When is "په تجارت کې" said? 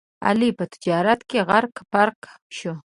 0.57-1.39